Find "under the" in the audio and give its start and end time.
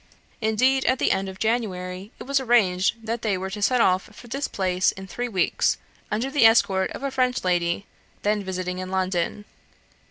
6.09-6.47